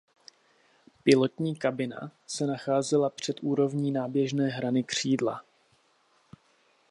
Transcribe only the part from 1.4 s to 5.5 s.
kabina se nacházela před úrovní náběžné hrany křídla.